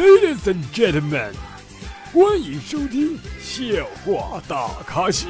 [0.00, 1.32] Ladies and gentlemen，
[2.14, 5.28] 欢迎收听笑话大咖秀。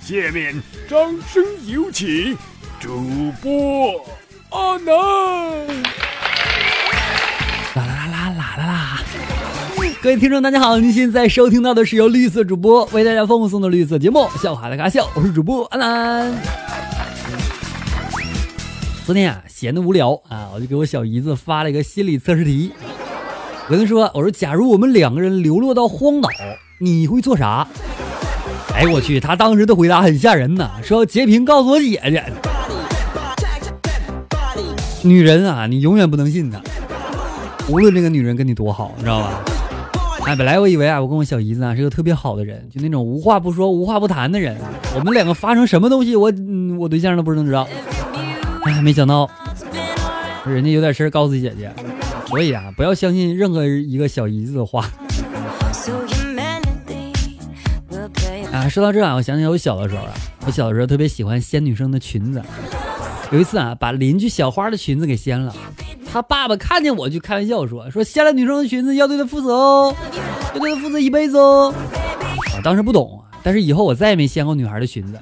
[0.00, 0.54] 下面
[0.88, 0.98] 掌
[1.30, 2.34] 声有请
[2.80, 4.02] 主播
[4.48, 4.94] 阿南。
[7.74, 9.04] 啦啦啦啦啦啦！
[10.00, 16.34] 各位听众，大家好，您现在收听到的是由绿色主播为大家奉送的绿色节目《笑话大咖秀》，我是主播阿南。
[19.04, 22.72] 昨天啊，闲得无聊啊，我就给我小姨子发了一个心理测试题。
[23.68, 26.30] 我跟她说，我说假如我们两个人流落到荒岛，
[26.78, 27.68] 你会做啥？
[28.74, 32.24] 哎，我去，她当时的回答很吓人呐，说要截屏告诉我姐姐。
[35.02, 36.58] 女人啊，你永远不能信她，
[37.68, 39.44] 无论这个女人跟你多好，你知道吧？
[40.24, 44.56] 哎，本来我以为啊，我跟我小姨子啊是个特别好的人，就那种无话不说、无话不谈的人。
[44.94, 46.32] 我们两个发生什么东西，我，
[46.78, 47.68] 我对象都不能知道。
[48.64, 49.28] 哎，没想到
[50.46, 51.70] 人家有点事告诉姐姐，
[52.28, 54.84] 所以啊，不要相信任何一个小姨子的话。
[58.52, 60.12] 啊，说到这啊，我想起我小的时候啊，
[60.46, 62.42] 我小的时候特别喜欢掀女生的裙子。
[63.30, 65.54] 有一次啊，把邻居小花的裙子给掀了，
[66.10, 69.94] 她爸爸看见我就开玩笑说：“说掀了女生的裙子要对她负责哦，
[70.54, 71.72] 要对她负责一辈子哦。”
[72.54, 75.18] 啊，当时不懂，但是以后我再也没掀过女孩的裙子。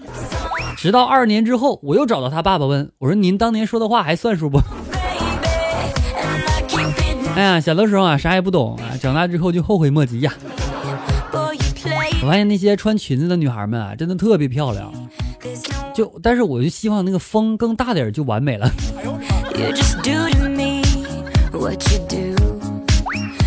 [0.76, 4.60] 直到二年之后，我又找到他爸爸问我说：“您当年说的话还算数不？”
[7.36, 10.32] 哎呀，小的时候啊，啥也不懂啊，长大之后就后悔莫及呀。
[12.22, 14.90] 我发现那些穿裙子的女孩们啊，真的特别漂亮。
[15.94, 18.70] 就，但是我就希望那个风更大点就完美了。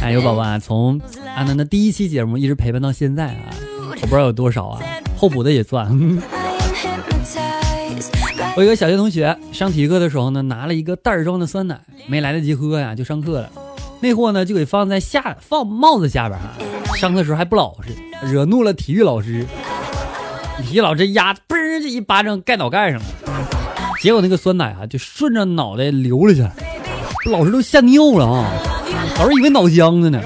[0.03, 1.01] 哎，有宝宝啊，从
[1.35, 3.49] 阿南的第一期节目一直陪伴到现在啊，
[4.01, 4.79] 我不知道有多少啊，
[5.17, 5.89] 候补的也算。
[8.55, 13.49] 我有个小学同学上体育课的时候呢，拿了一个袋装的酸奶，没来得及喝呀，就上课了。
[14.01, 16.53] 那货呢就给放在下放帽子下边啊，
[16.95, 17.89] 上课时候还不老实，
[18.25, 19.45] 惹怒了体育老师。
[20.65, 23.05] 体育老师压嘣就一巴掌盖脑盖上了，
[24.01, 26.53] 结果那个酸奶啊就顺着脑袋流了下来，
[27.31, 28.51] 老师都吓尿了啊！
[29.17, 30.21] 老师以为脑浆子呢。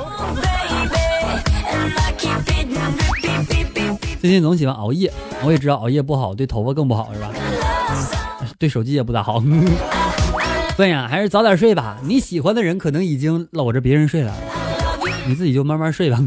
[4.20, 5.12] 最近总喜欢熬夜，
[5.44, 7.30] 我也知道熬夜不好，对头发更不好，是吧？
[8.58, 9.44] 对手机也不咋好。
[10.75, 11.97] 对呀，还是早点睡吧。
[12.03, 14.34] 你喜欢的人可能已经搂着别人睡了，
[15.28, 16.17] 你自己就慢慢睡吧。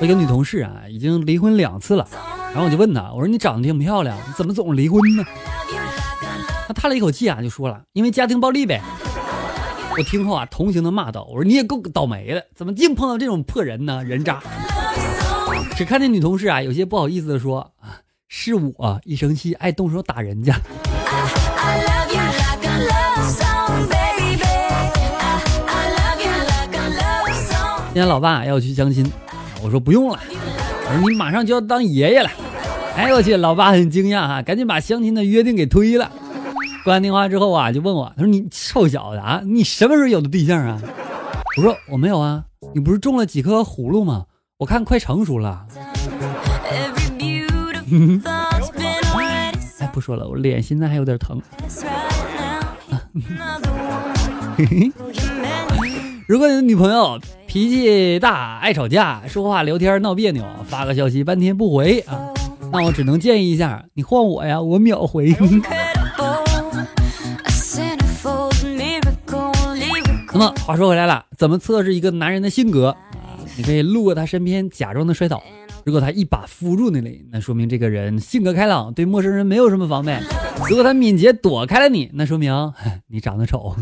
[0.00, 2.06] 我一个女同事啊，已经离婚两次了，
[2.54, 5.24] 然后我就问她，我说你长得挺漂亮，怎么总离婚呢？
[6.68, 8.82] 他叹了一口气啊，就说了，因为家庭暴力呗。
[9.90, 14.04] 我听后啊，同情的骂道，我说你也够倒霉的，怎么净碰到这种破人呢？
[14.04, 14.42] 人渣！
[15.74, 17.72] 只看那女同事啊，有些不好意思的说，
[18.28, 20.54] 是我一生气爱动手打人家。
[27.86, 29.10] 今天老爸要去相亲，
[29.62, 32.30] 我说不用了，我说你马上就要当爷爷了。
[32.94, 36.12] 哎呦我去，老爸很惊讶哈，赶紧把相亲的约定给推了。
[36.84, 40.80] 挂完电话之后啊，就问我，他说你臭小子啊，你什么时候有的对象啊？
[41.56, 42.44] 我说我没有啊，
[42.74, 44.24] 你不是种了几颗葫芦吗？
[44.58, 45.66] 我看快成熟了。
[49.78, 51.40] 哎，不说了，我脸现在还有点疼。
[56.26, 62.32] 如果你的女朋友脾气大、爱吵架、说话聊天闹别扭、发个消息半天不回啊，
[62.72, 65.34] 那我只能建议一下，你换我呀，我秒回。
[70.38, 73.34] 那么话说回来了，怎么测试一个男人的性格啊？
[73.56, 75.42] 你可以路过他身边，假装的摔倒，
[75.84, 80.14] 如果他一把扶住那里，那说明这个人性格开朗，对陌生人没有什么防备；
[80.70, 82.52] 如果他敏捷躲开了你，那说明
[83.08, 83.74] 你长得丑。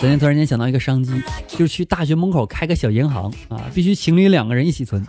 [0.00, 1.12] 昨天突然间想到一个商机，
[1.46, 5.06] 就是去大学门口开个小银行啊，必须情侣两个人一起存，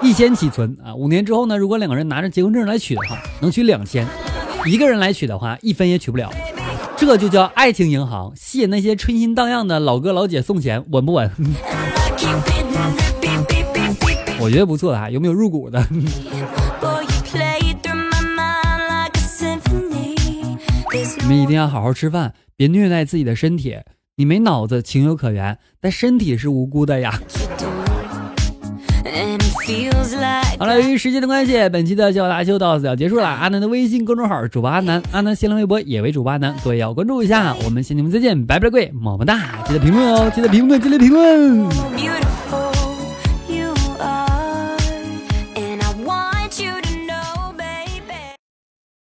[0.00, 0.94] 一千起存啊。
[0.94, 4.06] 五年之后呢，如果两个人拿着结婚证来取的话，能取两千；
[4.66, 6.32] 一个人来取的话，一分也取不了。
[6.96, 11.30] 这就叫爱情银行，吸引那些春心荡漾的老哥老姐送钱，稳不稳？
[14.40, 15.82] 我觉得不错啊，有没有入股的？
[21.20, 23.76] 你们一定要好好吃饭，别虐待自己的身体。
[24.16, 27.20] 你没脑子情有可原，但身体是无辜的呀。
[30.58, 33.26] 好了，由于时间的关系，本期的笑大秀到此要结束了。
[33.26, 37.54] 阿南的微信公众号主播阿南，阿南新浪微博也为主播阿南，各位要关注一下。
[37.64, 39.40] 我们下期节目再见，拜拜，各位，么么哒！
[39.66, 42.35] 记得评论哦，记得评论，记得评论。